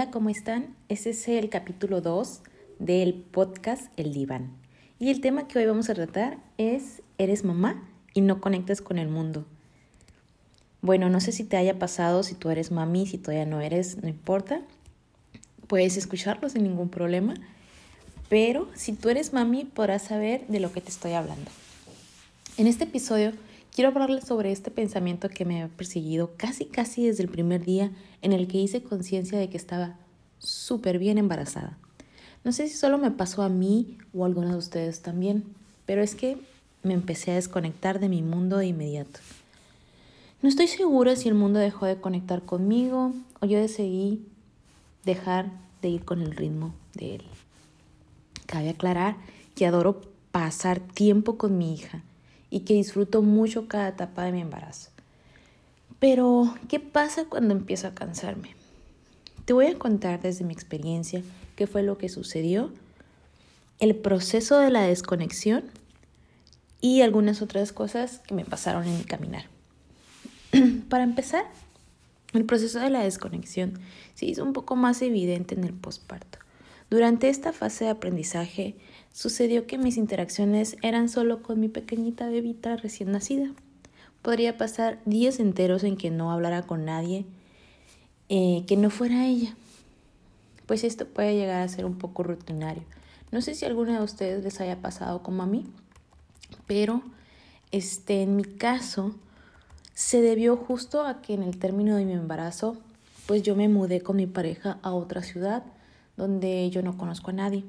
Hola, 0.00 0.10
¿cómo 0.10 0.30
están? 0.30 0.74
Este 0.88 1.10
es 1.10 1.28
el 1.28 1.50
capítulo 1.50 2.00
2 2.00 2.40
del 2.78 3.12
podcast 3.12 3.92
El 3.98 4.14
Diván. 4.14 4.50
Y 4.98 5.10
el 5.10 5.20
tema 5.20 5.46
que 5.46 5.58
hoy 5.58 5.66
vamos 5.66 5.90
a 5.90 5.94
tratar 5.94 6.38
es 6.56 7.02
¿Eres 7.18 7.44
mamá 7.44 7.86
y 8.14 8.22
no 8.22 8.40
conectas 8.40 8.80
con 8.80 8.96
el 8.96 9.08
mundo? 9.08 9.44
Bueno, 10.80 11.10
no 11.10 11.20
sé 11.20 11.32
si 11.32 11.44
te 11.44 11.58
haya 11.58 11.78
pasado, 11.78 12.22
si 12.22 12.34
tú 12.34 12.48
eres 12.48 12.70
mami, 12.70 13.06
si 13.06 13.18
todavía 13.18 13.44
no 13.44 13.60
eres, 13.60 14.02
no 14.02 14.08
importa. 14.08 14.62
Puedes 15.66 15.98
escucharlo 15.98 16.48
sin 16.48 16.62
ningún 16.62 16.88
problema. 16.88 17.34
Pero 18.30 18.70
si 18.72 18.94
tú 18.94 19.10
eres 19.10 19.34
mami, 19.34 19.66
podrás 19.66 20.04
saber 20.04 20.46
de 20.46 20.60
lo 20.60 20.72
que 20.72 20.80
te 20.80 20.88
estoy 20.88 21.12
hablando. 21.12 21.50
En 22.56 22.68
este 22.68 22.84
episodio 22.84 23.32
quiero 23.74 23.90
hablarles 23.90 24.24
sobre 24.24 24.52
este 24.52 24.70
pensamiento 24.70 25.28
que 25.28 25.44
me 25.44 25.62
ha 25.62 25.68
perseguido 25.68 26.32
casi 26.36 26.64
casi 26.64 27.06
desde 27.06 27.22
el 27.22 27.28
primer 27.28 27.64
día 27.64 27.90
en 28.22 28.32
el 28.32 28.48
que 28.48 28.58
hice 28.58 28.82
conciencia 28.82 29.38
de 29.38 29.48
que 29.48 29.56
estaba 29.56 29.96
súper 30.38 30.98
bien 30.98 31.18
embarazada. 31.18 31.78
No 32.44 32.52
sé 32.52 32.68
si 32.68 32.74
solo 32.74 32.98
me 32.98 33.10
pasó 33.10 33.42
a 33.42 33.48
mí 33.48 33.98
o 34.14 34.24
a 34.24 34.26
algunos 34.26 34.52
de 34.52 34.58
ustedes 34.58 35.02
también, 35.02 35.44
pero 35.86 36.02
es 36.02 36.14
que 36.14 36.38
me 36.82 36.94
empecé 36.94 37.32
a 37.32 37.34
desconectar 37.34 38.00
de 38.00 38.08
mi 38.08 38.22
mundo 38.22 38.56
de 38.56 38.66
inmediato. 38.66 39.20
No 40.42 40.48
estoy 40.48 40.68
segura 40.68 41.16
si 41.16 41.28
el 41.28 41.34
mundo 41.34 41.58
dejó 41.58 41.84
de 41.84 42.00
conectar 42.00 42.42
conmigo 42.42 43.12
o 43.40 43.46
yo 43.46 43.58
decidí 43.58 44.24
dejar 45.04 45.50
de 45.82 45.88
ir 45.90 46.04
con 46.04 46.22
el 46.22 46.34
ritmo 46.34 46.74
de 46.94 47.16
él. 47.16 47.22
Cabe 48.46 48.70
aclarar 48.70 49.16
que 49.54 49.66
adoro 49.66 50.00
pasar 50.32 50.80
tiempo 50.80 51.36
con 51.36 51.58
mi 51.58 51.74
hija 51.74 52.02
y 52.50 52.60
que 52.60 52.74
disfruto 52.74 53.22
mucho 53.22 53.68
cada 53.68 53.88
etapa 53.88 54.24
de 54.24 54.32
mi 54.32 54.40
embarazo. 54.40 54.90
Pero, 55.98 56.54
¿qué 56.68 56.80
pasa 56.80 57.24
cuando 57.24 57.54
empiezo 57.54 57.86
a 57.86 57.94
cansarme? 57.94 58.56
Te 59.44 59.52
voy 59.52 59.66
a 59.66 59.78
contar 59.78 60.20
desde 60.20 60.44
mi 60.44 60.52
experiencia 60.52 61.22
qué 61.56 61.66
fue 61.66 61.82
lo 61.82 61.98
que 61.98 62.08
sucedió, 62.08 62.72
el 63.78 63.94
proceso 63.96 64.58
de 64.58 64.70
la 64.70 64.82
desconexión 64.82 65.64
y 66.80 67.02
algunas 67.02 67.42
otras 67.42 67.72
cosas 67.72 68.20
que 68.26 68.34
me 68.34 68.44
pasaron 68.44 68.84
en 68.86 68.98
mi 68.98 69.04
caminar. 69.04 69.44
Para 70.88 71.04
empezar, 71.04 71.44
el 72.32 72.44
proceso 72.44 72.78
de 72.80 72.90
la 72.90 73.02
desconexión 73.02 73.78
se 74.14 74.26
hizo 74.26 74.44
un 74.44 74.52
poco 74.52 74.76
más 74.76 75.02
evidente 75.02 75.54
en 75.54 75.64
el 75.64 75.72
posparto. 75.72 76.38
Durante 76.88 77.28
esta 77.28 77.52
fase 77.52 77.84
de 77.84 77.90
aprendizaje 77.90 78.76
sucedió 79.12 79.66
que 79.66 79.78
mis 79.78 79.96
interacciones 79.96 80.76
eran 80.82 81.08
solo 81.08 81.42
con 81.42 81.60
mi 81.60 81.68
pequeñita 81.68 82.28
bebita 82.28 82.76
recién 82.76 83.12
nacida. 83.12 83.50
Podría 84.22 84.58
pasar 84.58 85.00
días 85.04 85.40
enteros 85.40 85.84
en 85.84 85.96
que 85.96 86.10
no 86.10 86.30
hablara 86.30 86.62
con 86.62 86.84
nadie 86.84 87.26
eh, 88.32 88.64
que 88.68 88.76
no 88.76 88.90
fuera 88.90 89.26
ella. 89.26 89.56
Pues 90.66 90.84
esto 90.84 91.04
puede 91.04 91.34
llegar 91.34 91.62
a 91.62 91.68
ser 91.68 91.84
un 91.84 91.98
poco 91.98 92.22
rutinario. 92.22 92.84
No 93.32 93.40
sé 93.42 93.56
si 93.56 93.64
alguna 93.64 93.98
de 93.98 94.04
ustedes 94.04 94.44
les 94.44 94.60
haya 94.60 94.80
pasado 94.80 95.22
como 95.24 95.42
a 95.42 95.46
mí, 95.46 95.66
pero 96.68 97.02
este, 97.72 98.22
en 98.22 98.36
mi 98.36 98.44
caso 98.44 99.16
se 99.94 100.20
debió 100.20 100.56
justo 100.56 101.04
a 101.04 101.22
que 101.22 101.34
en 101.34 101.42
el 101.42 101.58
término 101.58 101.96
de 101.96 102.04
mi 102.04 102.12
embarazo, 102.12 102.76
pues 103.26 103.42
yo 103.42 103.56
me 103.56 103.68
mudé 103.68 104.00
con 104.00 104.16
mi 104.16 104.26
pareja 104.26 104.78
a 104.82 104.92
otra 104.92 105.22
ciudad 105.22 105.64
donde 106.16 106.70
yo 106.70 106.82
no 106.82 106.96
conozco 106.96 107.30
a 107.30 107.34
nadie. 107.34 107.64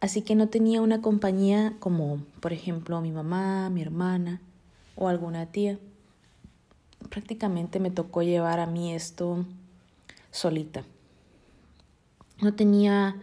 Así 0.00 0.22
que 0.22 0.34
no 0.34 0.48
tenía 0.48 0.80
una 0.80 1.02
compañía 1.02 1.74
como, 1.80 2.22
por 2.40 2.52
ejemplo, 2.52 3.00
mi 3.00 3.10
mamá, 3.10 3.68
mi 3.70 3.82
hermana 3.82 4.40
o 4.94 5.08
alguna 5.08 5.46
tía. 5.46 5.78
Prácticamente 7.10 7.80
me 7.80 7.90
tocó 7.90 8.22
llevar 8.22 8.60
a 8.60 8.66
mí 8.66 8.92
esto 8.94 9.44
solita. 10.30 10.84
No 12.40 12.54
tenía 12.54 13.16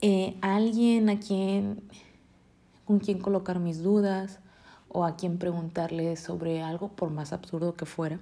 eh, 0.00 0.36
alguien 0.40 1.10
a 1.10 1.20
quien 1.20 1.82
con 2.86 2.98
quien 2.98 3.18
colocar 3.18 3.60
mis 3.60 3.82
dudas 3.82 4.40
o 4.88 5.04
a 5.04 5.16
quien 5.16 5.38
preguntarle 5.38 6.16
sobre 6.16 6.62
algo 6.62 6.88
por 6.88 7.10
más 7.10 7.32
absurdo 7.32 7.74
que 7.74 7.86
fuera. 7.86 8.18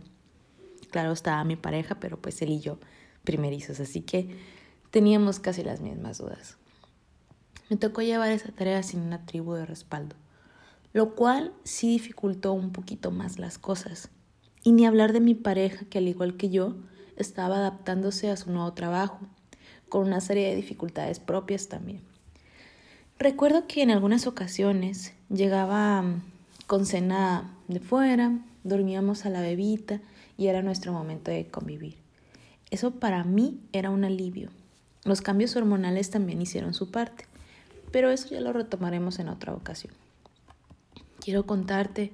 Claro, 0.90 1.12
estaba 1.12 1.42
mi 1.44 1.56
pareja, 1.56 2.00
pero 2.00 2.18
pues 2.20 2.42
él 2.42 2.50
y 2.50 2.60
yo 2.60 2.78
primerizos, 3.24 3.80
así 3.80 4.02
que 4.02 4.36
Teníamos 4.90 5.38
casi 5.38 5.62
las 5.62 5.80
mismas 5.80 6.18
dudas. 6.18 6.56
Me 7.70 7.76
tocó 7.76 8.00
llevar 8.00 8.30
esa 8.32 8.50
tarea 8.50 8.82
sin 8.82 9.00
una 9.00 9.26
tribu 9.26 9.52
de 9.52 9.66
respaldo, 9.66 10.16
lo 10.94 11.14
cual 11.14 11.52
sí 11.64 11.88
dificultó 11.88 12.54
un 12.54 12.72
poquito 12.72 13.10
más 13.10 13.38
las 13.38 13.58
cosas. 13.58 14.08
Y 14.64 14.72
ni 14.72 14.86
hablar 14.86 15.12
de 15.12 15.20
mi 15.20 15.34
pareja, 15.34 15.84
que 15.84 15.98
al 15.98 16.08
igual 16.08 16.38
que 16.38 16.48
yo, 16.48 16.76
estaba 17.16 17.56
adaptándose 17.56 18.30
a 18.30 18.36
su 18.36 18.50
nuevo 18.50 18.72
trabajo, 18.72 19.18
con 19.88 20.06
una 20.06 20.20
serie 20.20 20.48
de 20.48 20.56
dificultades 20.56 21.20
propias 21.20 21.68
también. 21.68 22.00
Recuerdo 23.18 23.66
que 23.66 23.82
en 23.82 23.90
algunas 23.90 24.26
ocasiones 24.26 25.12
llegaba 25.28 26.02
mm, 26.02 26.22
con 26.66 26.86
cena 26.86 27.54
de 27.66 27.80
fuera, 27.80 28.38
dormíamos 28.64 29.26
a 29.26 29.30
la 29.30 29.40
bebita 29.40 30.00
y 30.38 30.46
era 30.46 30.62
nuestro 30.62 30.92
momento 30.92 31.30
de 31.30 31.48
convivir. 31.48 31.96
Eso 32.70 32.92
para 32.92 33.24
mí 33.24 33.60
era 33.72 33.90
un 33.90 34.04
alivio, 34.04 34.50
los 35.04 35.22
cambios 35.22 35.56
hormonales 35.56 36.10
también 36.10 36.42
hicieron 36.42 36.74
su 36.74 36.90
parte, 36.90 37.24
pero 37.90 38.10
eso 38.10 38.28
ya 38.30 38.40
lo 38.40 38.52
retomaremos 38.52 39.18
en 39.18 39.28
otra 39.28 39.54
ocasión. 39.54 39.94
Quiero 41.20 41.46
contarte 41.46 42.12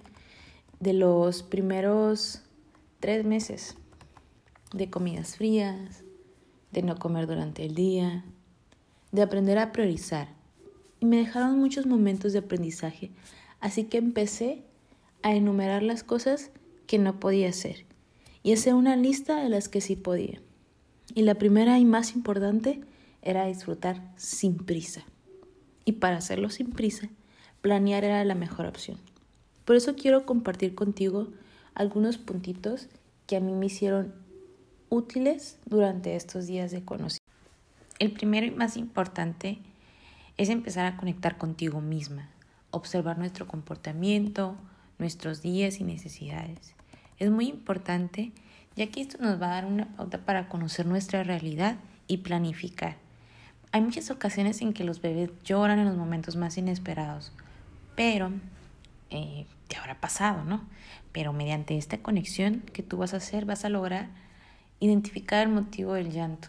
de 0.81 0.93
los 0.93 1.43
primeros 1.43 2.43
tres 3.01 3.25
meses 3.25 3.77
de 4.73 4.91
comidas 4.91 5.37
frías, 5.37 6.03
de 6.73 6.83
no 6.83 6.99
comer 6.99 7.27
durante 7.27 7.65
el 7.65 7.75
día, 7.75 8.25
de 9.13 9.23
aprender 9.23 9.59
a 9.59 9.73
priorizar. 9.73 10.29
Y 11.01 11.07
me 11.07 11.19
dejaron 11.19 11.59
muchos 11.59 11.87
momentos 11.87 12.33
de 12.33 12.41
aprendizaje, 12.41 13.11
así 13.61 13.85
que 13.85 13.99
empecé 13.99 14.65
a 15.23 15.35
enumerar 15.35 15.83
las 15.83 16.03
cosas 16.03 16.51
que 16.87 16.99
no 16.99 17.21
podía 17.21 17.49
hacer 17.49 17.87
y 18.43 18.53
hacer 18.53 18.75
una 18.75 18.97
lista 18.97 19.43
de 19.43 19.49
las 19.49 19.69
que 19.69 19.81
sí 19.81 19.97
podía. 19.97 20.41
Y 21.15 21.23
la 21.23 21.37
primera 21.37 21.79
y 21.79 21.85
más 21.85 22.15
importante 22.15 22.81
era 23.23 23.47
disfrutar 23.47 24.13
sin 24.17 24.57
prisa. 24.57 25.05
Y 25.85 25.93
para 25.93 26.17
hacerlo 26.17 26.51
sin 26.51 26.71
prisa, 26.71 27.09
planear 27.61 28.05
era 28.05 28.25
la 28.25 28.35
mejor 28.35 28.67
opción. 28.67 28.99
Por 29.65 29.77
eso 29.77 29.97
quiero 29.97 30.27
compartir 30.27 30.75
contigo 30.75 31.29
algunos 31.75 32.19
puntitos 32.19 32.89
que 33.27 33.37
a 33.37 33.41
mí 33.41 33.53
me 33.53 33.67
hicieron 33.67 34.15
útiles 34.91 35.59
durante 35.65 36.17
estos 36.17 36.47
días 36.47 36.71
de 36.71 36.85
conocimiento. 36.85 37.25
El 37.99 38.13
primero 38.13 38.47
y 38.47 38.51
más 38.51 38.77
importante 38.77 39.59
es 40.37 40.49
empezar 40.49 40.87
a 40.87 40.97
conectar 40.97 41.39
contigo 41.39 41.81
misma, 41.81 42.29
observar 42.71 43.19
nuestro 43.19 43.47
comportamiento, 43.47 44.57
nuestros 44.99 45.43
días 45.43 45.81
y 45.81 45.85
necesidades. 45.85 46.75
Es 47.19 47.31
muy 47.31 47.47
importante 47.47 48.33
ya 48.77 48.89
que 48.89 49.01
esto 49.01 49.19
nos 49.21 49.41
va 49.41 49.47
a 49.47 49.55
dar 49.55 49.67
una 49.67 49.97
pauta 49.97 50.25
para 50.25 50.49
conocer 50.49 50.87
nuestra 50.87 51.23
realidad 51.23 51.77
y 52.09 52.19
planificar. 52.19 52.97
Hay 53.75 53.81
muchas 53.81 54.13
ocasiones 54.13 54.61
en 54.61 54.73
que 54.73 54.85
los 54.85 55.01
bebés 55.01 55.31
lloran 55.43 55.81
en 55.81 55.87
los 55.87 55.97
momentos 55.97 56.37
más 56.37 56.57
inesperados, 56.59 57.33
pero 57.97 58.31
eh, 59.11 59.47
te 59.67 59.77
habrá 59.77 60.01
pasado, 60.01 60.45
¿no? 60.45 60.63
Pero 61.11 61.33
mediante 61.33 61.77
esta 61.77 61.99
conexión 61.99 62.61
que 62.73 62.85
tú 62.85 62.99
vas 62.99 63.15
a 63.15 63.17
hacer, 63.17 63.47
vas 63.47 63.65
a 63.65 63.71
lograr 63.71 64.11
identificar 64.79 65.43
el 65.43 65.53
motivo 65.53 65.95
del 65.95 66.13
llanto. 66.13 66.47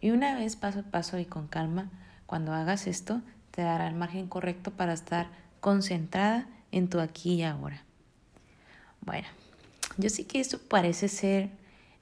Y 0.00 0.12
una 0.12 0.36
vez 0.36 0.54
paso 0.54 0.78
a 0.78 0.82
paso 0.84 1.18
y 1.18 1.24
con 1.24 1.48
calma, 1.48 1.90
cuando 2.24 2.52
hagas 2.52 2.86
esto, 2.86 3.20
te 3.50 3.62
dará 3.62 3.88
el 3.88 3.96
margen 3.96 4.28
correcto 4.28 4.70
para 4.70 4.92
estar 4.92 5.26
concentrada 5.58 6.46
en 6.70 6.88
tu 6.88 7.00
aquí 7.00 7.34
y 7.34 7.42
ahora. 7.42 7.82
Bueno, 9.00 9.26
yo 9.96 10.08
sé 10.08 10.24
que 10.24 10.38
esto 10.38 10.60
parece 10.60 11.08
ser 11.08 11.50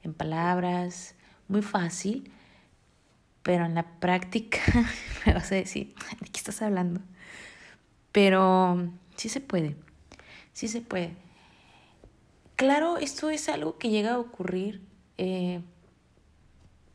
en 0.03 0.13
palabras 0.13 1.15
muy 1.47 1.63
fácil, 1.63 2.31
pero 3.43 3.65
en 3.65 3.75
la 3.75 3.83
práctica 3.83 4.59
me 5.25 5.33
vas 5.33 5.51
a 5.51 5.55
decir, 5.55 5.93
¿de 6.19 6.27
qué 6.27 6.37
estás 6.37 6.61
hablando? 6.61 7.01
Pero 8.11 8.89
sí 9.15 9.29
se 9.29 9.41
puede, 9.41 9.75
sí 10.53 10.67
se 10.67 10.81
puede. 10.81 11.15
Claro, 12.55 12.97
esto 12.97 13.29
es 13.29 13.49
algo 13.49 13.77
que 13.77 13.89
llega 13.89 14.13
a 14.13 14.19
ocurrir 14.19 14.81
eh, 15.17 15.61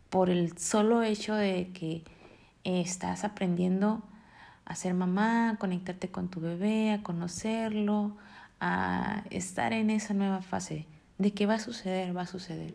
por 0.08 0.30
el 0.30 0.56
solo 0.56 1.02
hecho 1.02 1.34
de 1.34 1.70
que 1.72 2.04
eh, 2.64 2.80
estás 2.80 3.24
aprendiendo 3.24 4.02
a 4.64 4.74
ser 4.74 4.94
mamá, 4.94 5.50
a 5.50 5.56
conectarte 5.56 6.10
con 6.10 6.28
tu 6.28 6.40
bebé, 6.40 6.92
a 6.92 7.02
conocerlo, 7.02 8.16
a 8.60 9.24
estar 9.30 9.72
en 9.72 9.90
esa 9.90 10.14
nueva 10.14 10.42
fase 10.42 10.86
de 11.18 11.32
que 11.32 11.46
va 11.46 11.54
a 11.54 11.58
suceder, 11.58 12.16
va 12.16 12.22
a 12.22 12.26
suceder. 12.26 12.74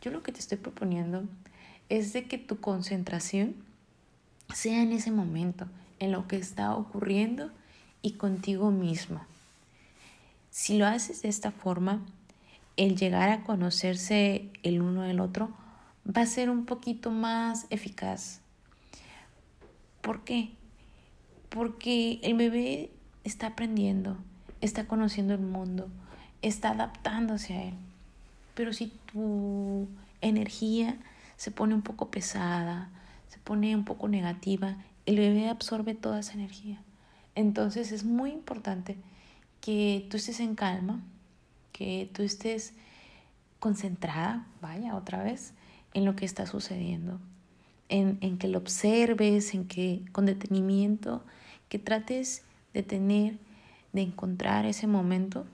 Yo 0.00 0.10
lo 0.10 0.22
que 0.22 0.32
te 0.32 0.40
estoy 0.40 0.58
proponiendo 0.58 1.24
es 1.88 2.12
de 2.12 2.24
que 2.24 2.38
tu 2.38 2.60
concentración 2.60 3.54
sea 4.54 4.82
en 4.82 4.92
ese 4.92 5.10
momento, 5.10 5.66
en 5.98 6.12
lo 6.12 6.28
que 6.28 6.36
está 6.36 6.74
ocurriendo 6.74 7.50
y 8.02 8.12
contigo 8.12 8.70
misma. 8.70 9.26
Si 10.50 10.76
lo 10.76 10.86
haces 10.86 11.22
de 11.22 11.28
esta 11.28 11.50
forma, 11.50 12.02
el 12.76 12.96
llegar 12.96 13.30
a 13.30 13.42
conocerse 13.44 14.50
el 14.62 14.82
uno 14.82 15.02
del 15.02 15.20
otro 15.20 15.50
va 16.06 16.22
a 16.22 16.26
ser 16.26 16.50
un 16.50 16.64
poquito 16.64 17.10
más 17.10 17.66
eficaz. 17.70 18.40
¿Por 20.00 20.24
qué? 20.24 20.50
Porque 21.48 22.18
el 22.22 22.34
bebé 22.34 22.90
está 23.24 23.48
aprendiendo, 23.48 24.16
está 24.60 24.86
conociendo 24.86 25.34
el 25.34 25.40
mundo, 25.40 25.88
está 26.42 26.70
adaptándose 26.70 27.54
a 27.54 27.64
él. 27.64 27.74
Pero 28.54 28.72
si 28.72 28.92
tu 29.12 29.88
energía 30.20 30.96
se 31.36 31.50
pone 31.50 31.74
un 31.74 31.82
poco 31.82 32.10
pesada, 32.10 32.90
se 33.28 33.38
pone 33.38 33.74
un 33.74 33.84
poco 33.84 34.08
negativa, 34.08 34.76
el 35.06 35.16
bebé 35.16 35.48
absorbe 35.48 35.94
toda 35.94 36.20
esa 36.20 36.34
energía. 36.34 36.82
Entonces 37.34 37.92
es 37.92 38.04
muy 38.04 38.30
importante 38.30 38.96
que 39.60 40.06
tú 40.10 40.16
estés 40.16 40.40
en 40.40 40.54
calma, 40.54 41.00
que 41.72 42.10
tú 42.12 42.22
estés 42.22 42.74
concentrada, 43.58 44.46
vaya 44.60 44.96
otra 44.96 45.22
vez, 45.22 45.54
en 45.94 46.04
lo 46.04 46.16
que 46.16 46.24
está 46.24 46.46
sucediendo, 46.46 47.20
en, 47.88 48.18
en 48.20 48.38
que 48.38 48.48
lo 48.48 48.58
observes, 48.58 49.54
en 49.54 49.66
que 49.66 50.04
con 50.12 50.26
detenimiento, 50.26 51.22
que 51.68 51.78
trates 51.78 52.42
de 52.74 52.82
tener, 52.82 53.38
de 53.92 54.02
encontrar 54.02 54.66
ese 54.66 54.86
momento 54.86 55.46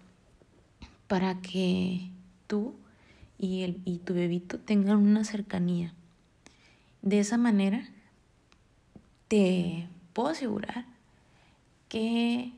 para 1.06 1.40
que 1.40 2.10
tú 2.46 2.74
y, 3.38 3.62
el, 3.62 3.80
y 3.84 3.98
tu 3.98 4.14
bebito 4.14 4.58
tengan 4.58 4.98
una 4.98 5.24
cercanía. 5.24 5.94
De 7.02 7.20
esa 7.20 7.38
manera, 7.38 7.88
te 9.28 9.88
puedo 10.12 10.28
asegurar 10.28 10.86
que 11.88 12.52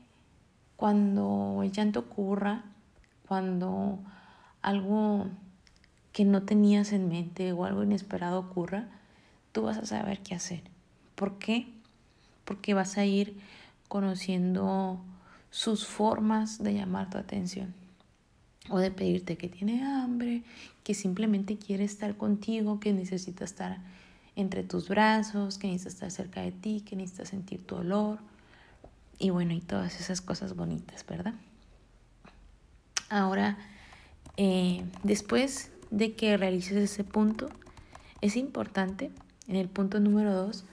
cuando 0.75 1.61
el 1.63 1.71
llanto 1.71 1.99
ocurra, 1.99 2.63
cuando 3.27 3.99
algo 4.61 5.27
que 6.11 6.25
no 6.25 6.43
tenías 6.43 6.91
en 6.91 7.07
mente 7.07 7.53
o 7.53 7.65
algo 7.65 7.83
inesperado 7.83 8.39
ocurra, 8.39 8.87
tú 9.51 9.63
vas 9.63 9.77
a 9.77 9.85
saber 9.85 10.19
qué 10.21 10.35
hacer. 10.35 10.63
¿Por 11.15 11.37
qué? 11.37 11.71
Porque 12.43 12.73
vas 12.73 12.97
a 12.97 13.05
ir 13.05 13.39
conociendo 13.87 14.99
sus 15.51 15.85
formas 15.85 16.63
de 16.63 16.73
llamar 16.73 17.09
tu 17.09 17.17
atención 17.17 17.80
o 18.69 18.79
de 18.79 18.91
pedirte 18.91 19.37
que 19.37 19.49
tiene 19.49 19.83
hambre, 19.83 20.43
que 20.83 20.93
simplemente 20.93 21.57
quiere 21.57 21.83
estar 21.83 22.15
contigo, 22.15 22.79
que 22.79 22.93
necesita 22.93 23.43
estar 23.43 23.79
entre 24.35 24.63
tus 24.63 24.87
brazos, 24.87 25.57
que 25.57 25.67
necesita 25.67 25.89
estar 25.89 26.11
cerca 26.11 26.41
de 26.41 26.51
ti, 26.51 26.81
que 26.81 26.95
necesita 26.95 27.25
sentir 27.25 27.65
tu 27.65 27.75
olor 27.75 28.19
y 29.19 29.29
bueno, 29.29 29.53
y 29.53 29.61
todas 29.61 29.99
esas 29.99 30.21
cosas 30.21 30.55
bonitas, 30.55 31.05
¿verdad? 31.05 31.35
Ahora, 33.09 33.57
eh, 34.37 34.83
después 35.03 35.71
de 35.91 36.15
que 36.15 36.37
realices 36.37 36.77
ese 36.77 37.03
punto, 37.03 37.49
es 38.21 38.35
importante, 38.35 39.11
en 39.47 39.57
el 39.57 39.67
punto 39.67 39.99
número 39.99 40.33
dos, 40.33 40.63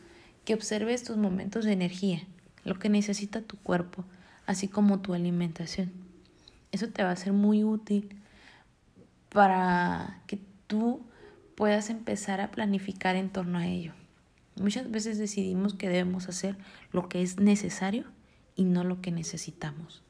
que 0.45 0.55
observes 0.55 1.03
tus 1.03 1.17
momentos 1.17 1.65
de 1.65 1.73
energía, 1.73 2.23
lo 2.65 2.79
que 2.79 2.89
necesita 2.89 3.43
tu 3.43 3.59
cuerpo, 3.59 4.05
así 4.47 4.69
como 4.69 5.01
tu 5.01 5.15
alimentación. 5.15 6.08
Eso 6.73 6.89
te 6.89 7.03
va 7.03 7.11
a 7.11 7.17
ser 7.17 7.33
muy 7.33 7.65
útil 7.65 8.21
para 9.31 10.23
que 10.27 10.39
tú 10.67 11.03
puedas 11.57 11.91
empezar 11.91 12.41
a 12.41 12.51
planificar 12.51 13.17
en 13.17 13.31
torno 13.31 13.59
a 13.59 13.67
ello. 13.67 13.93
Muchas 14.61 14.91
veces 14.91 15.19
decidimos 15.19 15.75
que 15.75 15.89
debemos 15.89 16.29
hacer 16.29 16.57
lo 16.93 17.09
que 17.09 17.23
es 17.23 17.39
necesario 17.39 18.05
y 18.57 18.65
no 18.65 18.85
lo 18.85 19.01
que 19.01 19.11
necesitamos. 19.11 20.03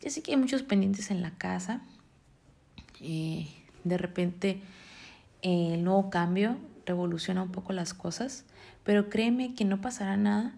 Ya 0.00 0.10
sé 0.10 0.22
que 0.22 0.32
hay 0.32 0.36
muchos 0.36 0.62
pendientes 0.62 1.10
en 1.10 1.22
la 1.22 1.32
casa. 1.32 1.82
Eh, 3.00 3.48
de 3.84 3.98
repente 3.98 4.60
eh, 5.42 5.74
el 5.74 5.84
nuevo 5.84 6.10
cambio 6.10 6.56
revoluciona 6.86 7.42
un 7.42 7.52
poco 7.52 7.72
las 7.72 7.94
cosas, 7.94 8.44
pero 8.84 9.08
créeme 9.10 9.54
que 9.54 9.64
no 9.64 9.80
pasará 9.80 10.16
nada 10.16 10.54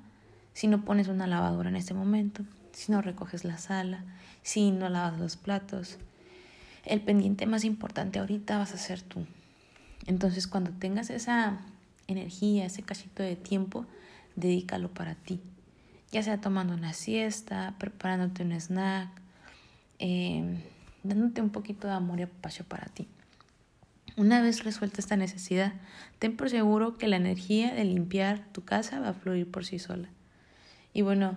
si 0.53 0.67
no 0.67 0.85
pones 0.85 1.09
una 1.09 1.27
lavadora 1.27 1.69
en 1.69 1.77
este 1.77 1.95
momento, 1.95 2.43
si 2.79 2.93
no 2.93 3.03
recoges 3.03 3.45
la 3.45 3.59
sala, 3.59 4.05
si 4.43 4.71
no 4.71 4.89
lavas 4.89 5.19
los 5.19 5.37
platos. 5.37 5.99
El 6.85 7.01
pendiente 7.01 7.45
más 7.45 7.65
importante 7.65 8.21
ahorita 8.21 8.57
vas 8.57 8.73
a 8.73 8.79
ser 8.79 9.03
tú. 9.03 9.27
Entonces 10.07 10.47
cuando 10.47 10.71
tengas 10.71 11.11
esa 11.11 11.59
energía, 12.07 12.67
ese 12.67 12.85
cachito 12.85 13.25
de 13.25 13.35
tiempo, 13.35 13.85
dedícalo 14.37 14.95
para 14.95 15.17
ti. 15.17 15.41
Ya 16.13 16.23
sea 16.23 16.41
tomando 16.41 16.73
una 16.73 16.93
siesta, 16.93 17.75
preparándote 17.81 18.45
un 18.45 18.53
snack, 18.53 19.09
eh, 19.99 20.63
dándote 21.03 21.43
un 21.43 21.51
poquito 21.51 21.89
de 21.89 21.95
amor 21.95 22.21
y 22.21 22.23
apacho 22.23 22.63
para 22.63 22.87
ti. 22.87 23.09
Una 24.17 24.41
vez 24.41 24.63
resuelta 24.63 25.01
esta 25.01 25.17
necesidad, 25.17 25.73
ten 26.21 26.37
por 26.37 26.49
seguro 26.49 26.97
que 26.97 27.09
la 27.09 27.17
energía 27.17 27.75
de 27.75 27.85
limpiar 27.85 28.47
tu 28.53 28.65
casa 28.65 29.01
va 29.01 29.09
a 29.09 29.15
fluir 29.15 29.51
por 29.51 29.65
sí 29.65 29.81
sola. 29.81 30.09
Y 30.93 31.03
bueno, 31.03 31.37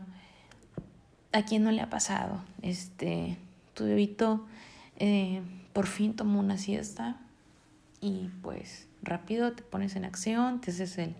¿a 1.34 1.44
quién 1.44 1.64
no 1.64 1.72
le 1.72 1.82
ha 1.82 1.90
pasado? 1.90 2.42
Este, 2.62 3.38
tu 3.74 3.86
bebito 3.86 4.46
eh, 4.98 5.42
por 5.74 5.88
fin 5.88 6.16
tomó 6.16 6.40
una 6.40 6.58
siesta 6.58 7.18
y 8.02 8.30
pues 8.42 8.88
rápido 9.02 9.54
te 9.54 9.64
pones 9.64 9.96
en 9.96 10.06
acción, 10.06 10.62
te 10.62 10.72
haces 10.72 10.98
el, 10.98 11.16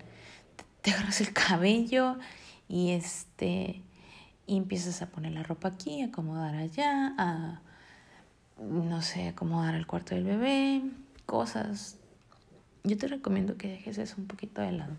te, 0.82 0.92
agarras 0.92 1.22
el 1.22 1.34
cabello 1.34 2.18
y 2.68 2.92
este 2.92 3.82
y 4.48 4.58
empiezas 4.58 5.02
a 5.02 5.08
poner 5.08 5.32
la 5.32 5.44
ropa 5.44 5.70
aquí, 5.70 6.02
acomodar 6.02 6.56
allá, 6.56 7.14
a 7.18 7.62
no 8.60 9.02
sé, 9.02 9.30
acomodar 9.30 9.76
el 9.76 9.88
cuarto 9.88 10.14
del 10.14 10.26
bebé, 10.26 10.82
cosas. 11.26 11.98
Yo 12.84 12.98
te 12.98 13.08
recomiendo 13.08 13.58
que 13.58 13.70
dejes 13.70 13.98
eso 13.98 14.16
un 14.18 14.28
poquito 14.28 14.62
de 14.62 14.74
lado 14.74 14.98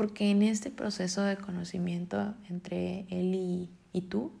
porque 0.00 0.30
en 0.30 0.42
este 0.42 0.70
proceso 0.70 1.20
de 1.24 1.36
conocimiento 1.36 2.34
entre 2.48 3.00
él 3.10 3.68
y, 3.92 4.00
tú, 4.00 4.32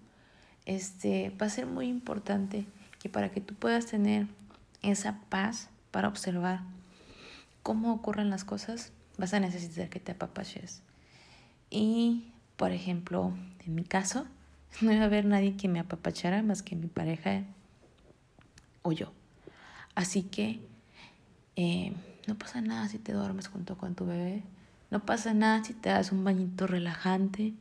este, 0.64 1.36
va 1.38 1.44
a 1.44 1.50
ser 1.50 1.66
muy 1.66 1.86
importante 1.86 2.64
que 2.98 3.10
para 3.10 3.30
que 3.30 3.42
tú 3.42 3.54
puedas 3.54 3.84
tener 3.84 4.26
esa 4.80 5.20
paz 5.28 5.68
para 5.90 6.08
observar 6.08 6.62
cómo 7.62 7.92
ocurren 7.92 8.30
las 8.30 8.44
cosas, 8.44 8.94
vas 9.18 9.34
a 9.34 9.40
necesitar 9.40 9.90
que 9.90 10.00
te 10.00 10.12
apapaches. 10.12 10.80
Y, 11.68 12.32
por 12.56 12.72
ejemplo, 12.72 13.34
en 13.66 13.74
mi 13.74 13.84
caso, 13.84 14.24
no 14.80 14.92
iba 14.92 15.02
a 15.02 15.08
haber 15.08 15.26
nadie 15.26 15.58
que 15.58 15.68
me 15.68 15.80
apapachara 15.80 16.42
más 16.42 16.62
que 16.62 16.74
mi 16.74 16.86
pareja 16.86 17.42
o 18.80 18.92
yo. 18.92 19.12
Así 19.94 20.22
que 20.22 20.58
eh, 21.56 21.92
no 22.26 22.38
pasa 22.38 22.62
nada 22.62 22.88
si 22.88 22.98
te 22.98 23.12
duermes 23.12 23.48
junto 23.48 23.76
con 23.76 23.94
tu 23.94 24.06
bebé. 24.06 24.42
No 24.90 25.06
pasa 25.06 25.34
nada 25.34 25.62
si 25.62 25.72
te 25.72 25.88
das 25.88 26.10
un 26.10 26.24
bañito 26.24 26.66
relajante. 26.66 27.54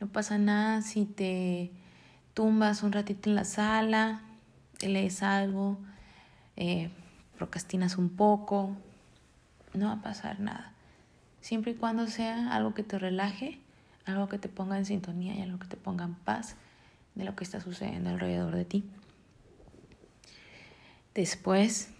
No 0.00 0.08
pasa 0.08 0.36
nada 0.38 0.82
si 0.82 1.04
te 1.04 1.70
tumbas 2.34 2.82
un 2.82 2.92
ratito 2.92 3.30
en 3.30 3.36
la 3.36 3.44
sala, 3.44 4.22
te 4.78 4.88
lees 4.88 5.22
algo, 5.22 5.78
eh, 6.56 6.90
procrastinas 7.36 7.98
un 7.98 8.10
poco. 8.10 8.76
No 9.74 9.86
va 9.86 9.92
a 9.94 10.02
pasar 10.02 10.40
nada. 10.40 10.72
Siempre 11.40 11.72
y 11.72 11.74
cuando 11.74 12.06
sea 12.08 12.52
algo 12.52 12.74
que 12.74 12.82
te 12.82 12.98
relaje, 12.98 13.60
algo 14.06 14.28
que 14.28 14.38
te 14.38 14.48
ponga 14.48 14.76
en 14.76 14.86
sintonía 14.86 15.34
y 15.36 15.42
algo 15.42 15.58
que 15.58 15.68
te 15.68 15.76
ponga 15.76 16.04
en 16.04 16.14
paz 16.14 16.56
de 17.14 17.24
lo 17.24 17.36
que 17.36 17.44
está 17.44 17.60
sucediendo 17.60 18.10
alrededor 18.10 18.54
de 18.54 18.64
ti. 18.64 18.84
Después 21.14 21.90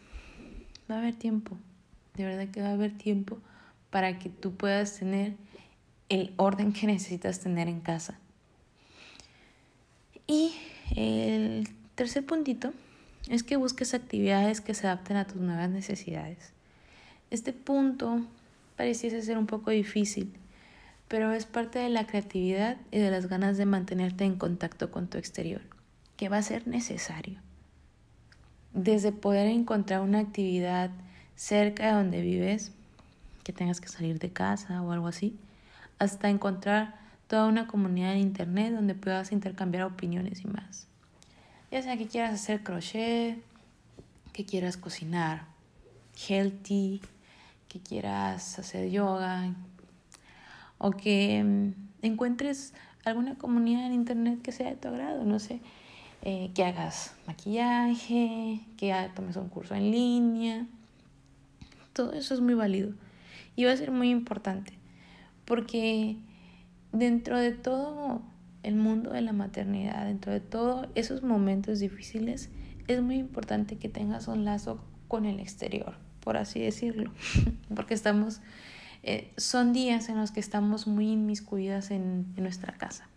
va 0.91 0.97
a 0.97 0.99
haber 0.99 1.15
tiempo, 1.15 1.57
de 2.15 2.25
verdad 2.25 2.49
que 2.49 2.63
va 2.63 2.69
a 2.69 2.73
haber 2.73 2.97
tiempo 2.97 3.39
para 3.91 4.19
que 4.19 4.29
tú 4.29 4.55
puedas 4.55 4.99
tener 4.99 5.35
el 6.09 6.33
orden 6.37 6.73
que 6.73 6.87
necesitas 6.87 7.41
tener 7.41 7.69
en 7.69 7.81
casa. 7.81 8.19
Y 10.27 10.53
el 10.97 11.69
tercer 11.95 12.25
puntito 12.25 12.73
es 13.29 13.43
que 13.43 13.57
busques 13.57 13.95
actividades 13.95 14.61
que 14.61 14.75
se 14.75 14.87
adapten 14.87 15.17
a 15.17 15.27
tus 15.27 15.41
nuevas 15.41 15.71
necesidades. 15.71 16.53
Este 17.31 17.53
punto 17.53 18.23
pareciese 18.77 19.23
ser 19.23 19.37
un 19.37 19.47
poco 19.47 19.71
difícil, 19.71 20.33
pero 21.09 21.33
es 21.33 21.47
parte 21.47 21.79
de 21.79 21.89
la 21.89 22.07
creatividad 22.07 22.77
y 22.91 22.99
de 22.99 23.11
las 23.11 23.27
ganas 23.27 23.57
de 23.57 23.67
mantenerte 23.67 24.25
en 24.25 24.37
contacto 24.37 24.91
con 24.91 25.09
tu 25.09 25.19
exterior, 25.19 25.63
que 26.17 26.29
va 26.29 26.39
a 26.39 26.43
ser 26.43 26.67
necesario. 26.67 27.41
Desde 28.73 29.13
poder 29.13 29.47
encontrar 29.47 30.01
una 30.01 30.21
actividad 30.21 30.91
cerca 31.37 31.87
de 31.87 31.93
donde 31.93 32.21
vives 32.23 32.73
que 33.49 33.55
tengas 33.55 33.81
que 33.81 33.89
salir 33.89 34.19
de 34.19 34.31
casa 34.31 34.83
o 34.83 34.93
algo 34.93 35.07
así, 35.07 35.35
hasta 35.99 36.29
encontrar 36.29 36.97
toda 37.29 37.47
una 37.47 37.67
comunidad 37.67 38.13
en 38.13 38.19
internet 38.19 38.75
donde 38.75 38.95
puedas 38.95 39.33
intercambiar 39.33 39.85
opiniones 39.85 40.45
y 40.45 40.49
más. 40.49 40.87
Ya 41.71 41.81
sea 41.81 41.97
que 41.97 42.07
quieras 42.07 42.35
hacer 42.35 42.63
crochet, 42.63 43.39
que 44.35 44.45
quieras 44.45 44.77
cocinar 44.77 45.47
healthy, 46.29 47.01
que 47.71 47.81
quieras 47.81 48.59
hacer 48.59 48.91
yoga 48.91 49.55
o 50.77 50.91
que 50.91 51.43
mm, 51.43 52.05
encuentres 52.05 52.75
alguna 53.07 53.37
comunidad 53.37 53.87
en 53.87 53.95
internet 53.95 54.43
que 54.43 54.53
sea 54.53 54.69
de 54.69 54.77
tu 54.77 54.89
agrado, 54.89 55.25
no 55.25 55.39
sé, 55.39 55.63
eh, 56.21 56.51
que 56.55 56.65
hagas 56.65 57.15
maquillaje, 57.27 58.61
que 58.77 59.11
tomes 59.17 59.37
un 59.37 59.49
curso 59.49 59.75
en 59.75 59.91
línea, 59.91 60.67
todo 61.95 62.13
eso 62.13 62.35
es 62.35 62.43
muy 62.43 62.53
válido 62.53 62.93
y 63.59 63.65
va 63.65 63.73
a 63.73 63.77
ser 63.77 63.91
muy 63.91 64.11
importante 64.11 64.73
porque 65.45 66.17
dentro 66.93 67.39
de 67.39 67.51
todo 67.51 68.23
el 68.63 68.77
mundo 68.77 69.11
de 69.11 69.21
la 69.21 69.33
maternidad, 69.33 70.07
dentro 70.07 70.31
de 70.31 70.39
todos 70.39 70.87
esos 70.95 71.25
momentos 71.25 71.81
difíciles, 71.81 72.51
es 72.87 73.03
muy 73.03 73.17
importante 73.17 73.77
que 73.77 73.89
tengas 73.89 74.29
un 74.29 74.45
lazo 74.45 74.81
con 75.09 75.25
el 75.25 75.41
exterior, 75.41 75.97
por 76.21 76.37
así 76.37 76.61
decirlo, 76.61 77.11
porque 77.75 77.95
estamos, 77.95 78.43
eh, 79.03 79.33
son 79.37 79.73
días 79.73 80.09
en 80.09 80.19
los 80.19 80.31
que 80.31 80.39
estamos 80.39 80.87
muy 80.87 81.11
inmiscuidas 81.11 81.91
en, 81.91 82.33
nuestra 82.37 82.75
casa. 82.75 83.09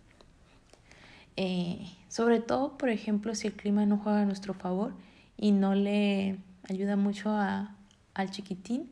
Eh, 1.38 1.86
sobre 2.07 2.39
todo, 2.39 2.79
por 2.79 2.89
ejemplo, 2.89 3.36
si 3.36 3.45
el 3.45 3.53
clima 3.53 3.86
no 3.86 3.98
juega 3.98 4.21
a 4.21 4.25
nuestro 4.25 4.55
favor 4.55 4.95
y 5.38 5.51
no 5.51 5.75
le 5.75 6.38
ayuda 6.67 6.95
mucho 6.95 7.29
a, 7.29 7.75
al 8.15 8.31
chiquitín, 8.31 8.89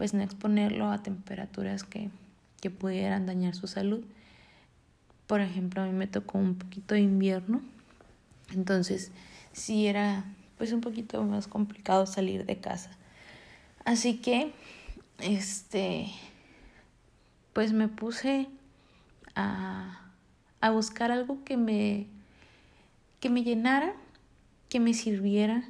pues 0.00 0.14
no 0.14 0.22
exponerlo 0.22 0.90
a 0.90 1.02
temperaturas 1.02 1.84
que, 1.84 2.08
que 2.62 2.70
pudieran 2.70 3.26
dañar 3.26 3.54
su 3.54 3.66
salud. 3.66 4.02
Por 5.26 5.42
ejemplo, 5.42 5.82
a 5.82 5.84
mí 5.84 5.92
me 5.92 6.06
tocó 6.06 6.38
un 6.38 6.54
poquito 6.54 6.94
de 6.94 7.02
invierno, 7.02 7.60
entonces 8.54 9.12
sí 9.52 9.88
era 9.88 10.24
pues 10.56 10.72
un 10.72 10.80
poquito 10.80 11.22
más 11.24 11.48
complicado 11.48 12.06
salir 12.06 12.46
de 12.46 12.56
casa. 12.56 12.96
Así 13.84 14.16
que, 14.16 14.54
este, 15.18 16.06
pues 17.52 17.74
me 17.74 17.88
puse 17.88 18.48
a, 19.34 20.00
a 20.62 20.70
buscar 20.70 21.12
algo 21.12 21.44
que 21.44 21.58
me, 21.58 22.06
que 23.20 23.28
me 23.28 23.42
llenara, 23.44 23.92
que 24.70 24.80
me 24.80 24.94
sirviera, 24.94 25.62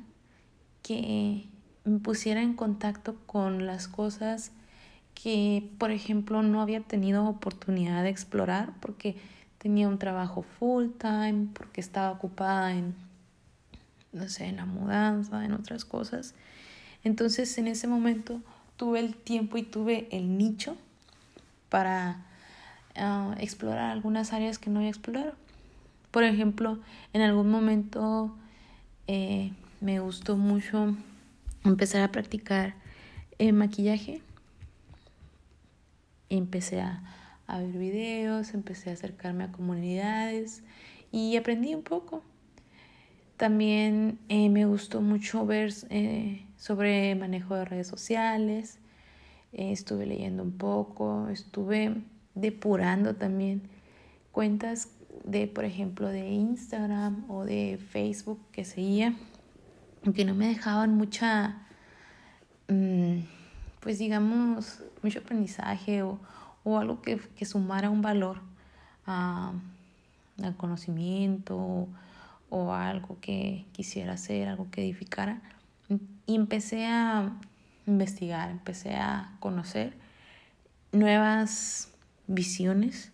que 0.84 1.49
me 1.84 1.98
pusiera 1.98 2.42
en 2.42 2.54
contacto 2.54 3.16
con 3.26 3.66
las 3.66 3.88
cosas 3.88 4.52
que, 5.14 5.70
por 5.78 5.90
ejemplo, 5.90 6.42
no 6.42 6.62
había 6.62 6.80
tenido 6.80 7.26
oportunidad 7.26 8.02
de 8.02 8.10
explorar 8.10 8.72
porque 8.80 9.16
tenía 9.58 9.88
un 9.88 9.98
trabajo 9.98 10.42
full 10.42 10.88
time, 10.98 11.48
porque 11.52 11.80
estaba 11.80 12.10
ocupada 12.10 12.72
en, 12.72 12.94
no 14.12 14.28
sé, 14.28 14.46
en 14.46 14.56
la 14.56 14.66
mudanza, 14.66 15.44
en 15.44 15.52
otras 15.52 15.84
cosas. 15.84 16.34
Entonces, 17.04 17.56
en 17.58 17.68
ese 17.68 17.86
momento 17.86 18.40
tuve 18.76 19.00
el 19.00 19.14
tiempo 19.14 19.58
y 19.58 19.62
tuve 19.62 20.08
el 20.10 20.38
nicho 20.38 20.76
para 21.68 22.24
ah, 22.96 23.34
explorar 23.38 23.90
algunas 23.90 24.32
áreas 24.32 24.58
que 24.58 24.70
no 24.70 24.78
había 24.78 24.90
explorado. 24.90 25.34
Por 26.10 26.24
ejemplo, 26.24 26.78
en 27.12 27.22
algún 27.22 27.50
momento 27.50 28.34
eh, 29.06 29.52
me 29.80 30.00
gustó 30.00 30.36
mucho 30.36 30.96
empezar 31.64 32.02
a 32.02 32.12
practicar 32.12 32.74
el 33.38 33.52
maquillaje. 33.52 34.22
Empecé 36.28 36.80
a, 36.80 37.02
ver 37.48 37.72
videos, 37.72 38.54
empecé 38.54 38.90
a 38.90 38.92
acercarme 38.92 39.44
a 39.44 39.52
comunidades 39.52 40.62
y 41.10 41.36
aprendí 41.36 41.74
un 41.74 41.82
poco. 41.82 42.22
También 43.36 44.18
eh, 44.28 44.48
me 44.50 44.66
gustó 44.66 45.00
mucho 45.00 45.46
ver 45.46 45.72
eh, 45.88 46.44
sobre 46.56 47.14
manejo 47.14 47.56
de 47.56 47.64
redes 47.64 47.88
sociales. 47.88 48.78
Eh, 49.52 49.72
estuve 49.72 50.06
leyendo 50.06 50.42
un 50.42 50.52
poco, 50.52 51.28
estuve 51.28 51.94
depurando 52.34 53.16
también 53.16 53.62
cuentas 54.30 54.88
de, 55.24 55.48
por 55.48 55.64
ejemplo, 55.64 56.08
de 56.08 56.28
Instagram 56.28 57.24
o 57.28 57.44
de 57.44 57.78
Facebook 57.90 58.38
que 58.52 58.64
seguía 58.64 59.14
que 60.14 60.24
no 60.24 60.34
me 60.34 60.48
dejaban 60.48 60.94
mucha, 60.94 61.56
mm, 62.68 63.20
pues 63.80 63.98
digamos, 63.98 64.82
mucho 65.02 65.20
aprendizaje 65.20 66.02
o, 66.02 66.18
algo 66.64 67.02
que, 67.02 67.20
sumara 67.44 67.90
un 67.90 68.02
valor 68.02 68.40
al 69.06 70.56
conocimiento 70.56 71.88
o, 72.48 72.72
algo 72.72 73.18
que 73.20 73.66
quisiera 73.72 74.14
hacer, 74.14 74.48
algo 74.48 74.70
que 74.70 74.82
edificara. 74.82 75.40
Y 76.26 76.34
empecé 76.36 76.86
a 76.86 77.32
investigar, 77.86 78.50
empecé 78.50 78.94
a 78.94 79.32
conocer 79.40 79.94
nuevas 80.92 81.90
visiones 82.26 83.09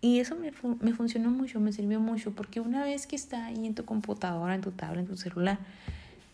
y 0.00 0.20
eso 0.20 0.36
me, 0.36 0.52
me 0.80 0.92
funcionó 0.92 1.30
mucho, 1.30 1.58
me 1.60 1.72
sirvió 1.72 2.00
mucho, 2.00 2.32
porque 2.32 2.60
una 2.60 2.84
vez 2.84 3.06
que 3.06 3.16
está 3.16 3.46
ahí 3.46 3.66
en 3.66 3.74
tu 3.74 3.84
computadora, 3.84 4.54
en 4.54 4.60
tu 4.60 4.70
tablet, 4.70 5.00
en 5.00 5.06
tu 5.06 5.16
celular, 5.16 5.58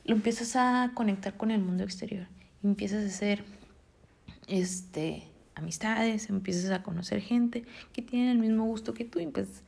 lo 0.05 0.15
empiezas 0.15 0.57
a 0.57 0.91
conectar 0.95 1.37
con 1.37 1.51
el 1.51 1.61
mundo 1.61 1.85
exterior. 1.85 2.27
Empiezas 2.63 3.05
a 3.05 3.07
hacer 3.07 3.45
este, 4.49 5.25
amistades, 5.55 6.29
empiezas 6.29 6.71
a 6.71 6.83
conocer 6.83 7.21
gente 7.21 7.65
que 7.93 8.03
tiene 8.03 8.33
el 8.33 8.39
mismo 8.39 8.65
gusto 8.65 8.95
que 8.95 9.05
tú 9.05 9.21
y 9.21 9.27
pues 9.27 9.63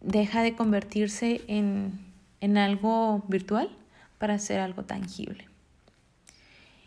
deja 0.00 0.42
de 0.42 0.54
convertirse 0.54 1.42
en, 1.46 1.98
en 2.40 2.56
algo 2.56 3.24
virtual 3.28 3.68
para 4.18 4.38
ser 4.38 4.60
algo 4.60 4.84
tangible. 4.84 5.46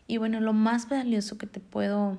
Y 0.08 0.18
bueno, 0.18 0.40
lo 0.40 0.54
más 0.54 0.90
valioso 0.90 1.38
que 1.38 1.48
te 1.48 1.60
puedo 1.60 2.18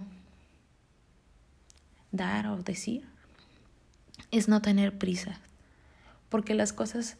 dar 2.10 2.46
o 2.46 2.56
decir 2.62 3.11
es 4.32 4.48
no 4.48 4.62
tener 4.62 4.98
prisa, 4.98 5.38
porque 6.28 6.54
las 6.54 6.72
cosas 6.72 7.16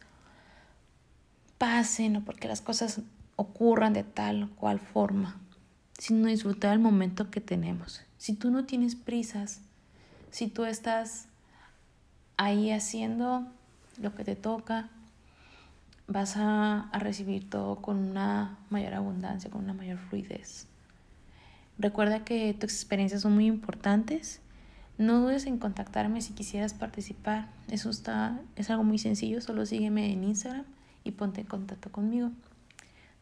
pasen 1.57 2.17
o 2.17 2.21
porque 2.25 2.49
las 2.49 2.59
cosas 2.59 2.99
ocurran 3.35 3.93
de 3.93 4.03
tal 4.03 4.43
o 4.43 4.49
cual 4.49 4.79
forma, 4.79 5.39
sino 5.97 6.27
disfrutar 6.27 6.73
el 6.73 6.79
momento 6.79 7.31
que 7.31 7.39
tenemos. 7.39 8.01
Si 8.17 8.33
tú 8.33 8.51
no 8.51 8.65
tienes 8.65 8.95
prisas, 8.95 9.61
si 10.31 10.47
tú 10.47 10.65
estás 10.65 11.27
ahí 12.35 12.71
haciendo 12.71 13.45
lo 14.01 14.15
que 14.15 14.23
te 14.23 14.35
toca, 14.35 14.89
vas 16.07 16.35
a, 16.35 16.89
a, 16.89 16.99
recibir 16.99 17.49
todo 17.49 17.77
con 17.77 17.97
una 17.97 18.57
mayor 18.69 18.95
abundancia, 18.95 19.51
con 19.51 19.63
una 19.63 19.73
mayor 19.73 19.99
fluidez. 19.99 20.67
Recuerda 21.77 22.25
que 22.25 22.53
tus 22.53 22.73
experiencias 22.73 23.21
son 23.21 23.33
muy 23.33 23.45
importantes 23.45 24.41
no 24.97 25.21
dudes 25.21 25.45
en 25.45 25.57
contactarme 25.57 26.21
si 26.21 26.33
quisieras 26.33 26.73
participar. 26.73 27.47
Eso 27.69 27.89
está, 27.89 28.39
es 28.55 28.69
algo 28.69 28.83
muy 28.83 28.97
sencillo, 28.97 29.41
solo 29.41 29.65
sígueme 29.65 30.11
en 30.11 30.23
Instagram 30.23 30.65
y 31.03 31.11
ponte 31.11 31.41
en 31.41 31.47
contacto 31.47 31.91
conmigo. 31.91 32.31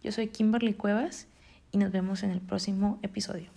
Yo 0.04 0.12
soy 0.12 0.28
Kimberly 0.28 0.74
Cuevas 0.74 1.28
y 1.72 1.78
nos 1.78 1.92
vemos 1.92 2.24
en 2.24 2.32
el 2.32 2.42
próximo 2.42 3.00
episodio. 3.02 3.50